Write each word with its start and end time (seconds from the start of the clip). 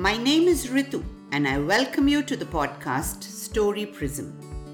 My 0.00 0.16
name 0.16 0.48
is 0.48 0.68
Ritu, 0.68 1.04
and 1.30 1.46
I 1.46 1.58
welcome 1.58 2.08
you 2.08 2.22
to 2.22 2.34
the 2.34 2.46
podcast 2.46 3.22
Story 3.22 3.84
Prism, 3.84 4.28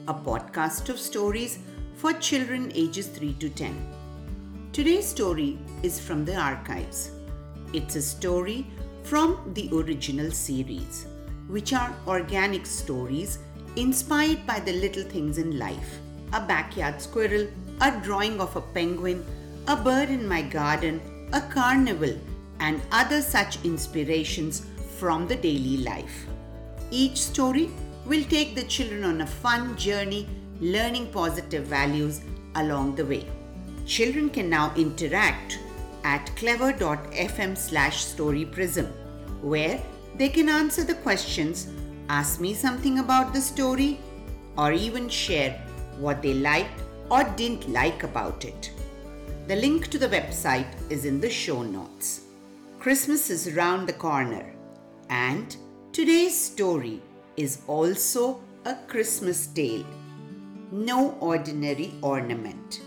a 0.07 0.15
podcast 0.15 0.89
of 0.89 1.01
stories 1.01 1.59
for 1.97 2.13
children 2.13 2.71
ages 2.77 3.09
3 3.09 3.33
to 3.41 3.49
10. 3.49 4.71
Today's 4.73 5.09
story 5.09 5.59
is 5.83 5.99
from 5.99 6.25
the 6.25 6.37
archives. 6.37 7.11
It's 7.73 7.97
a 7.97 8.03
story 8.03 8.69
from 9.03 9.51
the 9.55 9.69
original 9.73 10.31
series, 10.31 11.07
which 11.49 11.73
are 11.73 11.93
organic 12.07 12.65
stories 12.65 13.41
inspired 13.75 14.47
by 14.47 14.61
the 14.61 14.75
little 14.75 15.03
things 15.17 15.39
in 15.39 15.59
life 15.59 15.99
a 16.35 16.41
backyard 16.41 17.03
squirrel, 17.03 17.49
a 17.81 17.91
drawing 18.03 18.41
of 18.41 18.55
a 18.55 18.61
penguin, 18.79 19.27
a 19.67 19.75
bird 19.75 20.09
in 20.09 20.29
my 20.29 20.43
garden, 20.43 21.01
a 21.33 21.41
carnival, 21.41 22.17
and 22.61 22.81
other 22.93 23.21
such 23.21 23.63
inspirations 23.65 24.67
from 24.99 25.27
the 25.27 25.37
daily 25.37 25.79
life. 25.79 26.27
Each 26.91 27.19
story 27.19 27.71
will 28.07 28.25
take 28.25 28.55
the 28.55 28.65
children 28.65 29.05
on 29.05 29.21
a 29.21 29.27
fun 29.27 29.77
journey 29.77 30.29
learning 30.61 31.09
positive 31.13 31.65
values 31.65 32.21
along 32.55 32.95
the 32.95 33.05
way. 33.05 33.27
Children 33.87 34.31
can 34.31 34.49
now 34.49 34.73
interact 34.77 35.59
at 36.05 36.35
clever.fm 36.37 37.57
slash 37.57 38.05
storyprism 38.05 38.91
where 39.43 39.83
they 40.17 40.29
can 40.29 40.49
answer 40.49 40.85
the 40.85 40.95
questions, 40.95 41.69
ask 42.09 42.41
me 42.41 42.55
something 42.55 43.01
about 43.01 43.35
the 43.35 43.41
story, 43.41 43.99
or 44.57 44.73
even 44.73 45.09
share 45.09 45.53
what 45.99 46.23
they 46.23 46.35
liked 46.35 46.81
or 47.11 47.25
didn't 47.37 47.69
like 47.69 48.03
about 48.03 48.45
it. 48.45 48.71
The 49.47 49.57
link 49.57 49.89
to 49.89 49.99
the 49.99 50.09
website 50.09 50.73
is 50.91 51.05
in 51.05 51.21
the 51.21 51.31
show 51.31 51.63
notes. 51.63 52.23
Christmas 52.79 53.31
is 53.31 53.53
round 53.53 53.89
the 53.89 53.93
corner, 53.93 54.56
and 55.09 55.57
today's 55.93 56.39
story 56.39 57.03
is 57.37 57.63
also 57.67 58.41
a 58.65 58.75
Christmas 58.87 59.47
tale. 59.47 59.85
No 60.73 61.13
Ordinary 61.21 61.95
Ornament, 62.03 62.81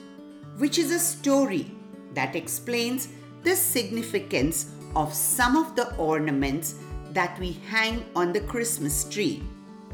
which 0.57 0.77
is 0.77 0.91
a 0.91 0.99
story 0.99 1.71
that 2.13 2.35
explains 2.35 3.07
the 3.43 3.55
significance 3.55 4.71
of 4.95 5.13
some 5.13 5.55
of 5.55 5.75
the 5.75 5.95
ornaments 5.95 6.75
that 7.11 7.39
we 7.39 7.53
hang 7.69 8.03
on 8.15 8.33
the 8.33 8.41
Christmas 8.41 9.03
tree. 9.03 9.43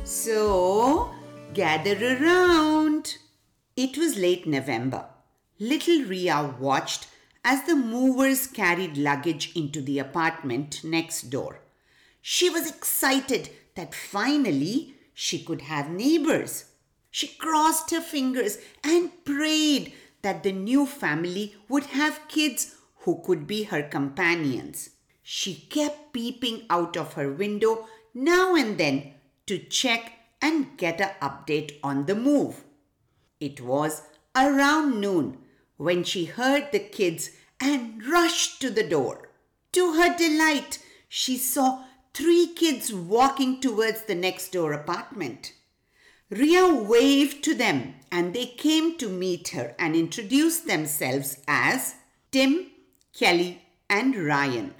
So, 0.03 1.11
gather 1.53 2.17
around. 2.17 3.17
It 3.75 3.97
was 3.97 4.17
late 4.17 4.47
November. 4.47 5.05
Little 5.59 6.05
Ria 6.05 6.55
watched 6.59 7.07
as 7.43 7.63
the 7.63 7.75
movers 7.75 8.47
carried 8.47 8.97
luggage 8.97 9.55
into 9.55 9.81
the 9.81 9.99
apartment 9.99 10.83
next 10.83 11.29
door. 11.29 11.59
She 12.27 12.49
was 12.49 12.67
excited 12.67 13.51
that 13.75 13.93
finally 13.93 14.95
she 15.13 15.43
could 15.43 15.61
have 15.61 15.91
neighbors. 15.91 16.65
She 17.11 17.27
crossed 17.27 17.91
her 17.91 18.01
fingers 18.01 18.57
and 18.83 19.23
prayed 19.25 19.93
that 20.23 20.41
the 20.41 20.51
new 20.51 20.87
family 20.87 21.55
would 21.69 21.83
have 21.83 22.27
kids 22.27 22.77
who 23.01 23.21
could 23.23 23.45
be 23.45 23.65
her 23.65 23.83
companions. 23.83 24.89
She 25.21 25.53
kept 25.53 26.13
peeping 26.13 26.65
out 26.67 26.97
of 26.97 27.13
her 27.13 27.31
window 27.31 27.87
now 28.15 28.55
and 28.55 28.79
then 28.79 29.13
to 29.45 29.59
check 29.59 30.11
and 30.41 30.75
get 30.77 30.99
an 30.99 31.11
update 31.21 31.73
on 31.83 32.07
the 32.07 32.15
move. 32.15 32.63
It 33.39 33.61
was 33.61 34.01
around 34.35 34.99
noon 34.99 35.37
when 35.77 36.03
she 36.03 36.25
heard 36.25 36.71
the 36.71 36.79
kids 36.79 37.29
and 37.61 38.03
rushed 38.03 38.61
to 38.61 38.71
the 38.71 38.89
door. 38.89 39.29
To 39.73 39.93
her 39.93 40.17
delight, 40.17 40.79
she 41.07 41.37
saw 41.37 41.83
three 42.15 42.47
kids 42.47 42.93
walking 42.93 43.59
towards 43.59 44.03
the 44.03 44.15
next 44.15 44.53
door 44.53 44.71
apartment. 44.71 45.51
Ria 46.29 46.73
waved 46.73 47.43
to 47.43 47.53
them 47.53 47.95
and 48.09 48.33
they 48.33 48.45
came 48.45 48.97
to 48.99 49.09
meet 49.09 49.49
her 49.49 49.75
and 49.77 49.97
introduced 49.97 50.65
themselves 50.65 51.39
as 51.45 51.95
Tim, 52.31 52.67
Kelly, 53.13 53.61
and 53.89 54.15
Ryan. 54.15 54.73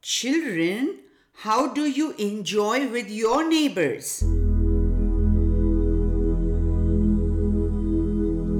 Children, 0.00 1.00
how 1.38 1.72
do 1.74 1.84
you 1.84 2.12
enjoy 2.12 2.88
with 2.88 3.10
your 3.10 3.48
neighbors? 3.48 4.22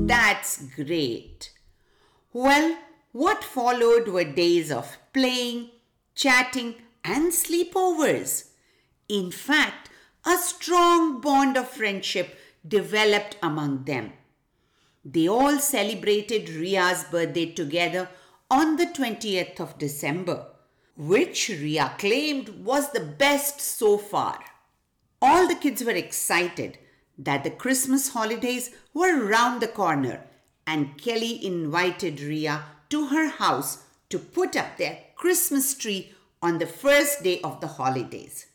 That's 0.08 0.64
great. 0.74 1.52
Well, 2.32 2.76
what 3.12 3.44
followed 3.44 4.08
were 4.08 4.24
days 4.24 4.72
of 4.72 4.98
playing, 5.12 5.70
chatting, 6.14 6.74
and 7.08 7.32
sleepovers. 7.32 8.48
In 9.08 9.30
fact, 9.30 9.88
a 10.26 10.36
strong 10.36 11.20
bond 11.20 11.56
of 11.56 11.68
friendship 11.68 12.38
developed 12.66 13.36
among 13.42 13.84
them. 13.84 14.12
They 15.04 15.26
all 15.26 15.58
celebrated 15.58 16.50
Ria's 16.50 17.04
birthday 17.04 17.46
together 17.52 18.10
on 18.50 18.76
the 18.76 18.86
20th 18.86 19.58
of 19.58 19.78
December, 19.78 20.48
which 20.96 21.48
Ria 21.48 21.94
claimed 21.98 22.50
was 22.70 22.92
the 22.92 23.06
best 23.24 23.60
so 23.60 23.96
far. 23.96 24.38
All 25.22 25.48
the 25.48 25.54
kids 25.54 25.82
were 25.82 26.02
excited 26.04 26.78
that 27.16 27.42
the 27.42 27.50
Christmas 27.50 28.10
holidays 28.10 28.70
were 28.92 29.24
round 29.24 29.62
the 29.62 29.68
corner 29.68 30.24
and 30.66 30.98
Kelly 30.98 31.44
invited 31.44 32.20
Ria 32.20 32.64
to 32.90 33.06
her 33.06 33.28
house 33.28 33.84
to 34.10 34.18
put 34.18 34.54
up 34.56 34.76
their 34.76 34.98
Christmas 35.16 35.74
tree 35.74 36.12
on 36.42 36.58
the 36.58 36.66
first 36.66 37.22
day 37.22 37.40
of 37.42 37.60
the 37.60 37.66
holidays. 37.66 38.46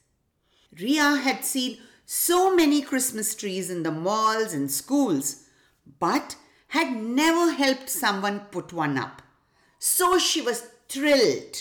Ria 0.80 1.16
had 1.18 1.46
seen 1.46 1.78
so 2.06 2.56
many 2.56 2.82
Christmas 2.82 3.36
trees 3.36 3.70
in 3.70 3.84
the 3.84 3.92
malls 3.92 4.54
and 4.54 4.70
schools, 4.72 5.46
but 6.00 6.36
had 6.70 6.96
never 6.96 7.52
helped 7.52 7.90
someone 7.90 8.40
put 8.52 8.74
one 8.74 8.98
up. 8.98 9.22
So 9.80 10.18
she 10.18 10.42
was 10.42 10.68
thrilled. 10.90 11.56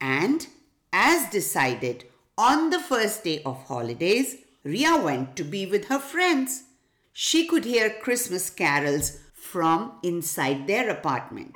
And 0.00 0.46
as 0.92 1.30
decided, 1.30 2.06
on 2.38 2.70
the 2.70 2.80
first 2.80 3.24
day 3.24 3.42
of 3.44 3.64
holidays, 3.64 4.36
Ria 4.64 4.96
went 4.96 5.36
to 5.36 5.44
be 5.44 5.66
with 5.66 5.86
her 5.86 5.98
friends. 5.98 6.64
She 7.12 7.46
could 7.46 7.64
hear 7.64 7.90
Christmas 7.90 8.48
carols 8.48 9.18
from 9.34 9.98
inside 10.02 10.66
their 10.66 10.88
apartment. 10.88 11.54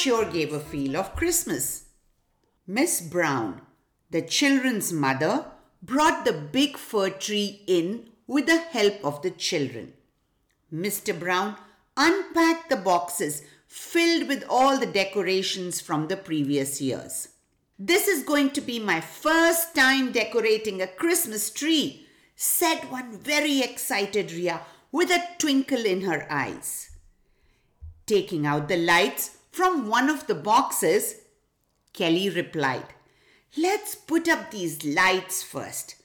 Sure 0.00 0.24
gave 0.24 0.52
a 0.52 0.60
feel 0.60 0.96
of 0.96 1.14
Christmas. 1.14 1.84
Miss 2.66 3.02
Brown, 3.02 3.60
the 4.10 4.22
children's 4.22 4.92
mother, 4.92 5.44
brought 5.82 6.24
the 6.24 6.32
big 6.32 6.78
fir 6.78 7.10
tree 7.10 7.62
in 7.66 8.08
with 8.26 8.46
the 8.46 8.58
help 8.58 9.04
of 9.04 9.20
the 9.20 9.30
children. 9.30 9.92
Mr. 10.72 11.18
Brown 11.18 11.56
unpacked 11.96 12.70
the 12.70 12.76
boxes 12.76 13.42
filled 13.66 14.26
with 14.26 14.42
all 14.48 14.78
the 14.78 14.86
decorations 14.86 15.80
from 15.80 16.08
the 16.08 16.16
previous 16.16 16.80
years. 16.80 17.28
This 17.78 18.08
is 18.08 18.22
going 18.22 18.50
to 18.52 18.60
be 18.60 18.78
my 18.78 19.00
first 19.00 19.74
time 19.74 20.12
decorating 20.12 20.80
a 20.80 20.86
Christmas 20.86 21.50
tree, 21.50 22.06
said 22.36 22.90
one 22.90 23.18
very 23.18 23.60
excited 23.60 24.32
Ria 24.32 24.62
with 24.92 25.10
a 25.10 25.22
twinkle 25.38 25.84
in 25.84 26.02
her 26.02 26.26
eyes. 26.30 26.90
Taking 28.06 28.46
out 28.46 28.68
the 28.68 28.76
lights 28.76 29.36
from 29.50 29.88
one 29.88 30.08
of 30.08 30.26
the 30.26 30.34
boxes, 30.34 31.16
Kelly 31.92 32.30
replied, 32.30 32.86
Let's 33.56 33.94
put 33.94 34.28
up 34.28 34.50
these 34.50 34.84
lights 34.84 35.42
first. 35.42 35.96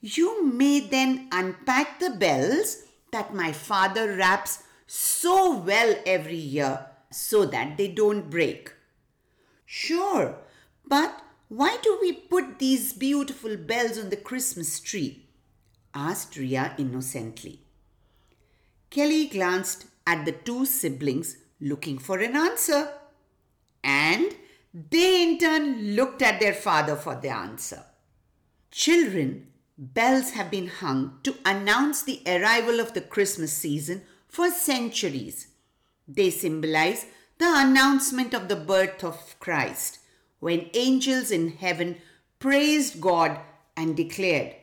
You 0.00 0.44
may 0.44 0.80
then 0.80 1.28
unpack 1.32 1.98
the 1.98 2.10
bells 2.10 2.84
that 3.10 3.34
my 3.34 3.52
father 3.52 4.16
wraps 4.16 4.62
so 4.86 5.58
well 5.58 5.94
every 6.06 6.36
year 6.36 6.86
so 7.10 7.44
that 7.46 7.76
they 7.76 7.88
don't 7.88 8.30
break. 8.30 8.72
Sure, 9.66 10.36
but 10.86 11.22
why 11.48 11.78
do 11.82 11.98
we 12.00 12.12
put 12.12 12.58
these 12.58 12.92
beautiful 12.92 13.56
bells 13.56 13.98
on 13.98 14.10
the 14.10 14.16
Christmas 14.16 14.80
tree? 14.80 15.26
asked 15.94 16.36
Ria 16.36 16.74
innocently. 16.78 17.60
Kelly 18.90 19.26
glanced 19.26 19.86
at 20.06 20.24
the 20.24 20.32
two 20.32 20.64
siblings 20.64 21.36
looking 21.62 21.96
for 21.96 22.18
an 22.18 22.36
answer. 22.36 22.92
And 23.82 24.34
they 24.74 25.22
in 25.22 25.38
turn 25.38 25.96
looked 25.96 26.20
at 26.20 26.40
their 26.40 26.54
father 26.54 26.96
for 26.96 27.14
the 27.14 27.30
answer. 27.30 27.84
Children, 28.70 29.46
bells 29.78 30.30
have 30.30 30.50
been 30.50 30.68
hung 30.68 31.18
to 31.22 31.36
announce 31.44 32.02
the 32.02 32.20
arrival 32.26 32.80
of 32.80 32.92
the 32.92 33.00
Christmas 33.00 33.52
season 33.52 34.02
for 34.28 34.50
centuries. 34.50 35.48
They 36.08 36.30
symbolize 36.30 37.06
the 37.38 37.52
announcement 37.54 38.34
of 38.34 38.48
the 38.48 38.56
birth 38.56 39.04
of 39.04 39.38
Christ 39.40 39.98
when 40.40 40.70
angels 40.74 41.30
in 41.30 41.50
heaven 41.50 41.96
praised 42.38 43.00
God 43.00 43.38
and 43.76 43.96
declared, 43.96 44.56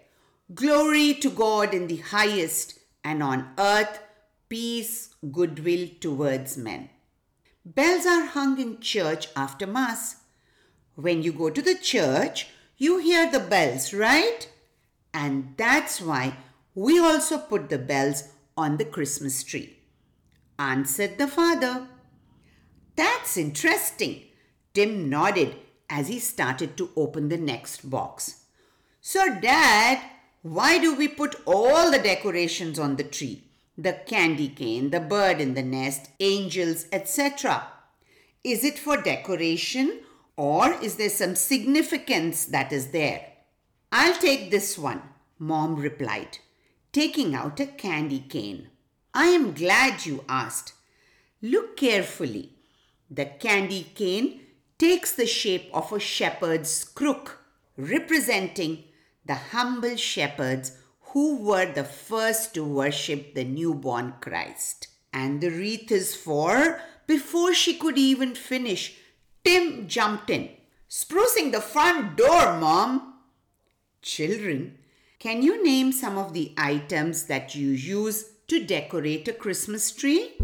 Glory 0.54 1.13
to 1.16 1.30
God 1.30 1.74
in 1.74 1.88
the 1.88 1.98
highest, 1.98 2.80
and 3.04 3.22
on 3.24 3.50
earth 3.57 4.00
peace, 4.50 5.13
goodwill 5.31 5.88
towards 6.01 6.57
men. 6.57 6.90
Bells 7.63 8.06
are 8.06 8.25
hung 8.25 8.60
in 8.60 8.80
church 8.80 9.28
after 9.36 9.68
Mass. 9.68 10.18
When 10.96 11.22
you 11.22 11.31
go 11.31 11.51
to 11.51 11.62
the 11.62 11.75
church, 11.75 12.48
you 12.78 12.98
hear 12.98 13.31
the 13.31 13.40
bells, 13.40 13.94
right? 13.94 14.50
And 15.13 15.54
that's 15.56 16.01
why 16.01 16.38
we 16.74 17.00
also 17.00 17.38
put 17.38 17.69
the 17.69 17.78
bells 17.78 18.24
on 18.57 18.78
the 18.78 18.86
Christmas 18.86 19.44
tree. 19.44 19.78
Answered 20.57 21.18
the 21.18 21.28
father. 21.28 21.88
That's 22.96 23.38
interesting. 23.38 24.24
Tim 24.74 25.10
nodded 25.10 25.56
as 25.90 26.07
he 26.07 26.19
started 26.19 26.75
to 26.78 26.90
open 26.96 27.30
the 27.30 27.38
next 27.38 27.90
box. 27.90 28.46
So, 29.00 29.40
Dad, 29.40 30.01
why 30.42 30.80
do 30.80 30.96
we 30.96 31.07
put 31.07 31.36
all 31.46 31.92
the 31.92 32.00
decorations 32.00 32.80
on 32.80 32.96
the 32.96 33.04
tree? 33.04 33.49
The 33.81 33.93
candy 33.93 34.49
cane, 34.49 34.89
the 34.89 34.99
bird 34.99 35.39
in 35.39 35.53
the 35.53 35.63
nest, 35.63 36.09
angels, 36.19 36.85
etc. 36.91 37.65
Is 38.43 38.65
it 38.65 38.77
for 38.77 39.01
decoration 39.01 40.01
or 40.35 40.73
is 40.83 40.97
there 40.97 41.09
some 41.09 41.33
significance 41.33 42.43
that 42.47 42.73
is 42.73 42.89
there? 42.91 43.25
I'll 43.89 44.19
take 44.19 44.51
this 44.51 44.77
one, 44.77 45.01
Mom 45.37 45.77
replied, 45.77 46.39
taking 46.91 47.33
out 47.33 47.61
a 47.61 47.67
candy 47.67 48.19
cane. 48.19 48.67
I 49.13 49.27
am 49.27 49.53
glad 49.53 50.05
you 50.05 50.25
asked. 50.27 50.73
Look 51.41 51.77
carefully. 51.77 52.49
The 53.09 53.27
candy 53.27 53.83
cane 53.95 54.41
takes 54.77 55.13
the 55.13 55.25
shape 55.25 55.69
of 55.73 55.93
a 55.93 56.01
shepherd's 56.01 56.83
crook, 56.83 57.39
representing 57.77 58.83
the 59.25 59.35
humble 59.35 59.95
shepherds 59.95 60.73
who 61.11 61.38
were 61.38 61.65
the 61.65 61.83
first 61.83 62.53
to 62.53 62.63
worship 62.63 63.33
the 63.33 63.44
newborn 63.44 64.13
Christ. 64.21 64.88
And 65.11 65.41
the 65.41 65.50
wreath 65.50 65.91
is 65.91 66.15
for, 66.15 66.81
before 67.07 67.53
she 67.53 67.73
could 67.75 67.97
even 67.97 68.35
finish, 68.35 68.97
Tim 69.44 69.88
jumped 69.88 70.29
in. 70.29 70.50
Sprucing 70.89 71.51
the 71.51 71.61
front 71.61 72.17
door, 72.17 72.59
Mom. 72.59 73.15
Children, 74.01 74.77
can 75.19 75.41
you 75.41 75.63
name 75.63 75.91
some 75.91 76.17
of 76.17 76.33
the 76.33 76.53
items 76.57 77.23
that 77.25 77.55
you 77.55 77.69
use 77.69 78.25
to 78.47 78.63
decorate 78.63 79.27
a 79.27 79.33
Christmas 79.33 79.91
tree? 79.91 80.35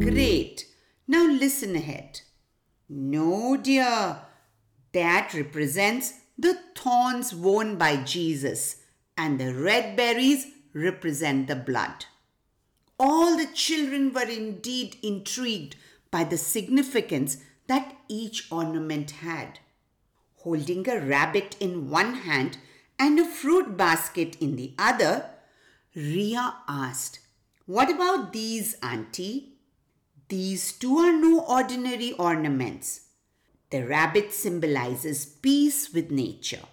Great. 0.00 0.66
Now 1.08 1.26
listen 1.26 1.74
ahead. 1.76 2.20
No, 2.88 3.56
dear. 3.56 4.20
That 4.92 5.32
represents 5.34 6.14
the 6.38 6.58
thorns 6.74 7.34
worn 7.34 7.76
by 7.76 7.96
Jesus, 7.96 8.76
and 9.16 9.38
the 9.38 9.54
red 9.54 9.96
berries 9.96 10.46
represent 10.74 11.46
the 11.46 11.56
blood. 11.56 12.06
All 12.98 13.36
the 13.36 13.46
children 13.46 14.12
were 14.12 14.28
indeed 14.28 14.96
intrigued 15.02 15.76
by 16.10 16.24
the 16.24 16.38
significance 16.38 17.38
that 17.66 17.96
each 18.08 18.50
ornament 18.50 19.10
had. 19.22 19.60
Holding 20.36 20.88
a 20.88 21.00
rabbit 21.00 21.56
in 21.58 21.88
one 21.88 22.14
hand 22.14 22.58
and 22.98 23.18
a 23.18 23.24
fruit 23.24 23.76
basket 23.76 24.36
in 24.40 24.56
the 24.56 24.74
other, 24.78 25.30
Ria 25.94 26.56
asked, 26.68 27.20
What 27.66 27.90
about 27.90 28.32
these, 28.32 28.76
Auntie? 28.82 29.54
These 30.28 30.72
two 30.72 30.96
are 30.98 31.12
no 31.12 31.40
ordinary 31.40 32.12
ornaments. 32.12 33.02
The 33.72 33.84
rabbit 33.84 34.32
symbolizes 34.32 35.26
peace 35.26 35.92
with 35.92 36.12
nature, 36.12 36.66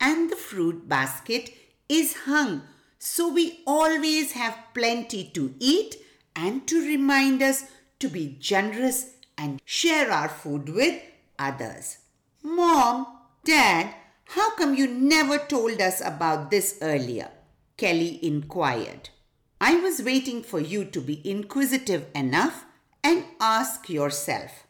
and 0.00 0.30
the 0.30 0.36
fruit 0.36 0.88
basket 0.88 1.50
is 1.88 2.14
hung 2.24 2.62
so 3.02 3.32
we 3.32 3.60
always 3.66 4.32
have 4.32 4.56
plenty 4.74 5.24
to 5.32 5.54
eat 5.58 5.96
and 6.36 6.66
to 6.68 6.86
remind 6.86 7.42
us 7.42 7.64
to 7.98 8.08
be 8.08 8.36
generous 8.38 9.14
and 9.38 9.60
share 9.64 10.12
our 10.12 10.28
food 10.28 10.68
with 10.68 11.00
others. 11.38 11.98
Mom, 12.42 13.06
Dad, 13.42 13.94
how 14.26 14.54
come 14.54 14.74
you 14.74 14.86
never 14.86 15.38
told 15.38 15.80
us 15.80 16.02
about 16.04 16.50
this 16.50 16.78
earlier? 16.82 17.30
Kelly 17.78 18.22
inquired. 18.22 19.08
I 19.62 19.76
was 19.76 20.02
waiting 20.02 20.42
for 20.42 20.60
you 20.60 20.84
to 20.84 21.00
be 21.00 21.26
inquisitive 21.28 22.04
enough 22.14 22.66
and 23.02 23.24
ask 23.40 23.88
yourself. 23.88 24.66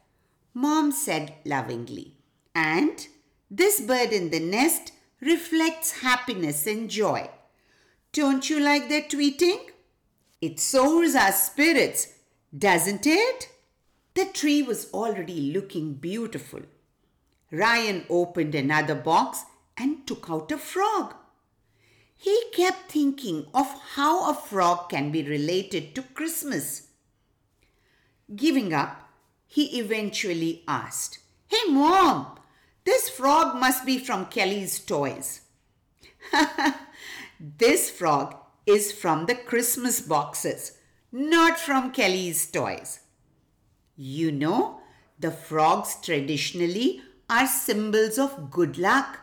Mom 0.55 0.93
said 0.93 1.35
lovingly. 1.44 2.14
And 2.55 3.06
this 3.50 3.81
bird 3.81 4.12
in 4.12 4.31
the 4.31 4.41
nest 4.41 4.93
reflects 5.20 6.00
happiness 6.00 6.67
and 6.67 6.91
joy. 6.91 7.29
Don't 8.12 8.49
you 8.50 8.58
like 8.61 8.88
their 8.88 9.02
tweeting? 9.02 9.61
It 10.41 10.58
soars 10.58 11.14
our 11.14 11.32
spirits, 11.32 12.08
doesn't 12.56 13.06
it? 13.06 13.49
The 14.14 14.26
tree 14.26 14.62
was 14.62 14.91
already 14.93 15.52
looking 15.52 15.94
beautiful. 15.94 16.62
Ryan 17.53 18.05
opened 18.08 18.55
another 18.55 18.94
box 18.94 19.44
and 19.76 20.06
took 20.06 20.29
out 20.29 20.50
a 20.50 20.58
frog. 20.58 21.14
He 22.17 22.44
kept 22.53 22.91
thinking 22.91 23.46
of 23.55 23.67
how 23.94 24.31
a 24.31 24.35
frog 24.35 24.91
can 24.91 25.11
be 25.11 25.23
related 25.23 25.94
to 25.94 26.03
Christmas. 26.03 26.88
Giving 28.35 28.75
up, 28.75 29.10
he 29.50 29.81
eventually 29.81 30.62
asked, 30.69 31.19
Hey, 31.49 31.73
Mom, 31.73 32.38
this 32.85 33.08
frog 33.08 33.56
must 33.56 33.85
be 33.85 33.99
from 33.99 34.26
Kelly's 34.26 34.79
toys. 34.79 35.41
this 37.41 37.91
frog 37.91 38.37
is 38.64 38.93
from 38.93 39.26
the 39.26 39.35
Christmas 39.35 40.00
boxes, 40.00 40.79
not 41.11 41.58
from 41.58 41.91
Kelly's 41.91 42.49
toys. 42.49 43.00
You 43.97 44.31
know, 44.31 44.82
the 45.19 45.32
frogs 45.32 45.96
traditionally 46.00 47.03
are 47.29 47.49
symbols 47.49 48.20
of 48.20 48.53
good 48.53 48.79
luck 48.79 49.19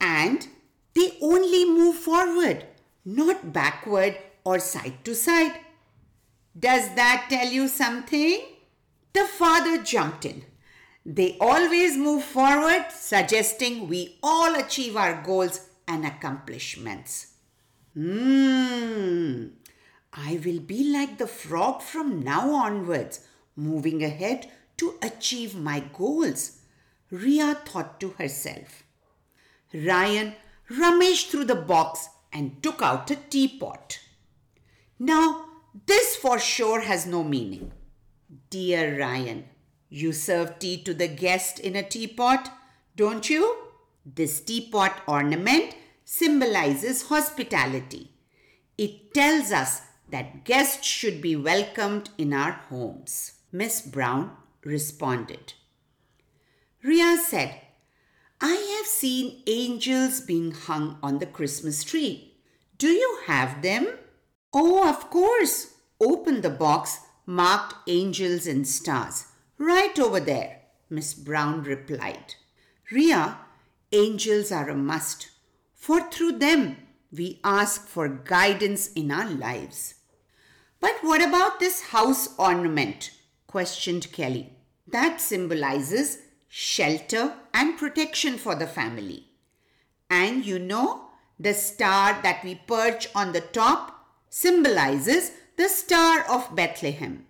and 0.00 0.48
they 0.94 1.18
only 1.20 1.66
move 1.66 1.96
forward, 1.96 2.64
not 3.04 3.52
backward 3.52 4.16
or 4.42 4.58
side 4.58 5.04
to 5.04 5.14
side. 5.14 5.60
Does 6.58 6.94
that 6.94 7.26
tell 7.28 7.48
you 7.48 7.68
something? 7.68 8.40
The 9.12 9.24
father 9.24 9.82
jumped 9.82 10.24
in. 10.24 10.44
They 11.04 11.36
always 11.40 11.96
move 11.96 12.24
forward, 12.24 12.86
suggesting 12.90 13.88
we 13.88 14.18
all 14.22 14.54
achieve 14.54 14.96
our 14.96 15.22
goals 15.22 15.68
and 15.88 16.06
accomplishments. 16.06 17.34
Hmm, 17.94 19.48
I 20.12 20.40
will 20.44 20.60
be 20.60 20.84
like 20.92 21.18
the 21.18 21.26
frog 21.26 21.82
from 21.82 22.22
now 22.22 22.50
onwards, 22.50 23.26
moving 23.56 24.04
ahead 24.04 24.50
to 24.76 24.94
achieve 25.02 25.54
my 25.54 25.80
goals, 25.80 26.60
Ria 27.10 27.54
thought 27.54 27.98
to 28.00 28.10
herself. 28.10 28.84
Ryan 29.74 30.34
rummaged 30.70 31.28
through 31.28 31.46
the 31.46 31.54
box 31.54 32.08
and 32.32 32.62
took 32.62 32.80
out 32.80 33.10
a 33.10 33.16
teapot. 33.16 33.98
Now, 34.98 35.46
this 35.86 36.16
for 36.16 36.38
sure 36.38 36.80
has 36.80 37.06
no 37.06 37.24
meaning. 37.24 37.72
Dear 38.48 39.00
Ryan, 39.00 39.48
you 39.88 40.12
serve 40.12 40.60
tea 40.60 40.80
to 40.84 40.94
the 40.94 41.08
guest 41.08 41.58
in 41.58 41.74
a 41.74 41.82
teapot, 41.82 42.48
don't 42.94 43.28
you? 43.28 43.56
This 44.06 44.40
teapot 44.40 45.00
ornament 45.08 45.74
symbolizes 46.04 47.08
hospitality. 47.08 48.12
It 48.78 49.12
tells 49.14 49.50
us 49.50 49.82
that 50.10 50.44
guests 50.44 50.86
should 50.86 51.20
be 51.20 51.34
welcomed 51.34 52.10
in 52.18 52.32
our 52.32 52.52
homes. 52.52 53.32
Miss 53.50 53.80
Brown 53.80 54.30
responded. 54.64 55.54
Ria 56.84 57.18
said, 57.18 57.60
I 58.40 58.76
have 58.76 58.86
seen 58.86 59.42
angels 59.48 60.20
being 60.20 60.52
hung 60.52 60.98
on 61.02 61.18
the 61.18 61.26
Christmas 61.26 61.82
tree. 61.82 62.36
Do 62.78 62.88
you 62.88 63.22
have 63.26 63.60
them? 63.62 63.88
Oh, 64.52 64.88
of 64.88 65.10
course. 65.10 65.74
Open 66.00 66.42
the 66.42 66.50
box 66.50 67.00
marked 67.30 67.76
angels 67.86 68.44
and 68.48 68.66
stars. 68.66 69.26
Right 69.56 69.96
over 70.00 70.18
there, 70.18 70.62
Miss 70.90 71.14
Brown 71.14 71.62
replied. 71.62 72.34
Ria, 72.90 73.38
angels 73.92 74.50
are 74.50 74.68
a 74.68 74.74
must, 74.74 75.28
for 75.72 76.00
through 76.10 76.38
them 76.38 76.76
we 77.12 77.38
ask 77.44 77.86
for 77.86 78.08
guidance 78.08 78.92
in 78.94 79.12
our 79.12 79.30
lives. 79.30 79.94
But 80.80 80.96
what 81.02 81.22
about 81.22 81.60
this 81.60 81.80
house 81.90 82.34
ornament? 82.36 83.12
questioned 83.46 84.10
Kelly. 84.12 84.52
That 84.88 85.20
symbolizes 85.20 86.18
shelter 86.48 87.34
and 87.54 87.78
protection 87.78 88.38
for 88.38 88.56
the 88.56 88.66
family. 88.66 89.26
And 90.08 90.44
you 90.44 90.58
know, 90.58 91.10
the 91.38 91.54
star 91.54 92.20
that 92.24 92.42
we 92.42 92.56
perch 92.56 93.08
on 93.14 93.32
the 93.32 93.40
top 93.40 94.04
symbolizes 94.28 95.30
the 95.60 95.68
Star 95.68 96.22
of 96.22 96.56
Bethlehem. 96.56 97.26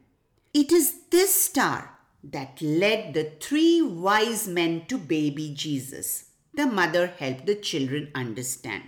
It 0.55 0.71
is 0.71 0.95
this 1.11 1.35
star 1.47 1.99
that 2.23 2.63
led 2.63 3.13
the 3.13 3.25
three 3.41 3.83
wise 3.83 4.47
men 4.47 4.87
to 4.87 4.99
baby 4.99 5.53
Jesus. 5.53 6.27
The 6.55 6.67
mother 6.67 7.09
helped 7.09 7.47
the 7.47 7.57
children 7.57 8.09
understand. 8.15 8.85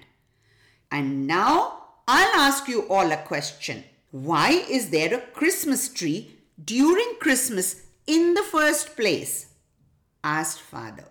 And 0.93 1.27
now 1.27 1.87
I'll 2.07 2.37
ask 2.41 2.69
you 2.69 2.83
all 2.83 3.11
a 3.11 3.17
question. 3.17 3.83
Why 4.13 4.51
is 4.71 4.91
there 4.91 5.13
a 5.13 5.27
Christmas 5.39 5.89
tree 5.89 6.37
during 6.65 7.17
Christmas 7.19 7.83
in 8.07 8.35
the 8.35 8.45
first 8.45 8.95
place? 8.95 9.47
asked 10.23 10.61
father. 10.61 11.09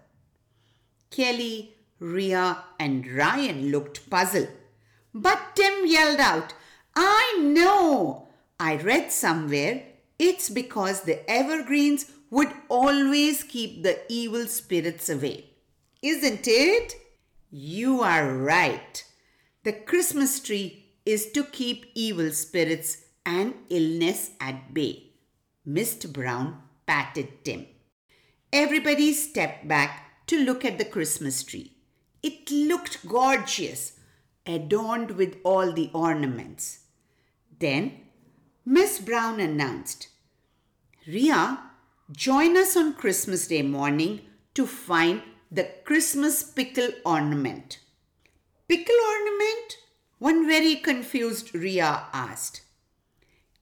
Kelly, 1.10 1.76
Ria, 2.00 2.64
and 2.80 3.06
Ryan 3.12 3.72
looked 3.74 4.10
puzzled. 4.10 4.48
But 5.14 5.54
Tim 5.58 5.86
yelled 5.86 6.22
out, 6.22 6.54
I 6.96 7.40
know! 7.42 8.28
I 8.60 8.76
read 8.76 9.12
somewhere 9.12 9.84
it's 10.22 10.52
because 10.52 11.02
the 11.02 11.28
evergreens 11.28 12.06
would 12.30 12.52
always 12.70 13.42
keep 13.42 13.82
the 13.82 14.00
evil 14.08 14.46
spirits 14.46 15.10
away. 15.10 15.46
Isn't 16.04 16.48
it? 16.48 16.94
You 17.50 18.02
are 18.02 18.32
right. 18.32 19.04
The 19.64 19.74
Christmas 19.74 20.40
tree 20.40 20.94
is 21.08 21.32
to 21.32 21.44
keep 21.44 21.88
evil 21.96 22.30
spirits 22.34 22.98
and 23.26 23.56
illness 23.70 24.30
at 24.40 24.76
bay. 24.76 25.14
Mr. 25.68 26.12
Brown 26.14 26.62
patted 26.86 27.44
Tim. 27.44 27.66
Everybody 28.54 29.12
stepped 29.14 29.68
back 29.68 30.28
to 30.28 30.46
look 30.46 30.64
at 30.64 30.78
the 30.78 30.86
Christmas 30.86 31.42
tree. 31.42 31.72
It 32.22 32.52
looked 32.52 33.08
gorgeous, 33.08 33.94
adorned 34.46 35.12
with 35.12 35.38
all 35.44 35.74
the 35.74 35.90
ornaments. 35.96 36.81
Then 37.62 38.00
Miss 38.66 38.98
Brown 38.98 39.40
announced, 39.40 40.08
Ria, 41.08 41.60
join 42.12 42.58
us 42.58 42.76
on 42.76 42.96
Christmas 42.96 43.48
Day 43.48 43.62
morning 43.62 44.22
to 44.56 44.66
find 44.66 45.22
the 45.52 45.70
Christmas 45.86 46.42
pickle 46.42 46.90
ornament. 47.06 47.80
Pickle 48.68 48.96
ornament? 48.96 49.78
One 50.18 50.48
very 50.48 50.76
confused 50.76 51.54
Ria 51.54 52.06
asked. 52.14 52.62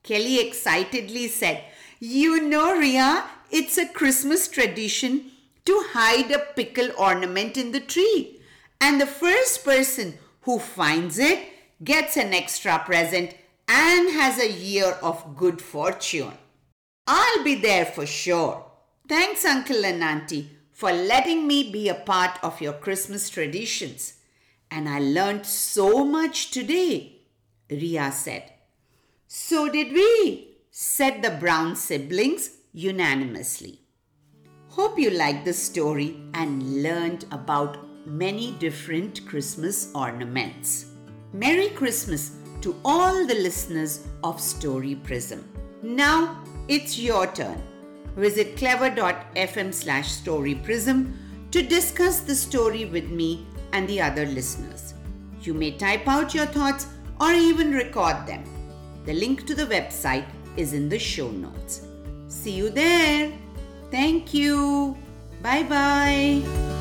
Kelly 0.03 0.39
excitedly 0.39 1.27
said, 1.27 1.65
You 1.99 2.41
know, 2.41 2.77
Ria, 2.77 3.25
it's 3.51 3.77
a 3.77 3.87
Christmas 3.87 4.47
tradition 4.47 5.31
to 5.65 5.83
hide 5.91 6.31
a 6.31 6.39
pickle 6.55 6.91
ornament 6.97 7.57
in 7.57 7.73
the 7.73 7.81
tree. 7.81 8.39
And 8.79 9.01
the 9.01 9.07
first 9.07 9.65
person 9.65 10.19
who 10.43 10.57
finds 10.57 11.19
it 11.19 11.39
gets 11.83 12.15
an 12.15 12.33
extra 12.33 12.79
present 12.79 13.35
and 13.69 14.09
has 14.09 14.39
a 14.39 14.51
year 14.51 14.97
of 15.03 15.37
good 15.37 15.61
fortune. 15.61 16.33
I'll 17.05 17.43
be 17.43 17.55
there 17.55 17.85
for 17.85 18.05
sure. 18.05 18.65
Thanks, 19.07 19.45
Uncle 19.45 19.85
and 19.85 20.03
Auntie, 20.03 20.49
for 20.71 20.91
letting 20.91 21.47
me 21.47 21.71
be 21.71 21.87
a 21.87 21.93
part 21.93 22.39
of 22.43 22.61
your 22.61 22.73
Christmas 22.73 23.29
traditions. 23.29 24.15
And 24.71 24.89
I 24.89 24.99
learned 24.99 25.45
so 25.45 26.03
much 26.03 26.51
today, 26.51 27.21
Ria 27.69 28.11
said. 28.11 28.51
So 29.27 29.69
did 29.69 29.93
we, 29.93 30.57
said 30.71 31.21
the 31.21 31.31
Brown 31.31 31.75
siblings 31.75 32.51
unanimously. 32.73 33.79
Hope 34.69 34.97
you 34.97 35.09
liked 35.11 35.45
the 35.45 35.53
story 35.53 36.19
and 36.33 36.83
learned 36.83 37.25
about 37.31 37.77
many 38.07 38.51
different 38.53 39.27
Christmas 39.27 39.91
ornaments. 39.93 40.85
Merry 41.33 41.69
Christmas 41.69 42.31
to 42.61 42.75
all 42.83 43.25
the 43.25 43.35
listeners 43.35 44.07
of 44.23 44.39
Story 44.39 44.95
Prism. 44.95 45.47
Now 45.81 46.43
it's 46.67 46.99
your 46.99 47.27
turn. 47.27 47.61
Visit 48.15 48.57
clever.fm 48.57 49.73
slash 49.73 50.21
storyprism 50.21 51.13
to 51.51 51.61
discuss 51.61 52.19
the 52.21 52.35
story 52.35 52.85
with 52.85 53.09
me 53.09 53.45
and 53.73 53.87
the 53.87 54.01
other 54.01 54.25
listeners. 54.25 54.93
You 55.41 55.53
may 55.53 55.71
type 55.71 56.07
out 56.07 56.33
your 56.33 56.45
thoughts 56.45 56.87
or 57.19 57.31
even 57.31 57.71
record 57.71 58.27
them. 58.27 58.43
The 59.05 59.13
link 59.13 59.45
to 59.47 59.55
the 59.55 59.65
website 59.65 60.25
is 60.57 60.73
in 60.73 60.89
the 60.89 60.99
show 60.99 61.31
notes. 61.31 61.87
See 62.27 62.51
you 62.51 62.69
there. 62.69 63.31
Thank 63.89 64.33
you. 64.33 64.97
Bye 65.41 65.63
bye. 65.63 66.78